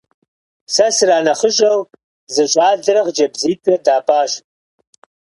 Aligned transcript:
Сэ 0.73 0.85
сранэхъыщӀэу 0.97 1.79
зы 2.33 2.43
щӏалэрэ 2.51 3.01
хъыджэбзитӏрэ 3.05 3.75
дапӀащ. 3.85 4.31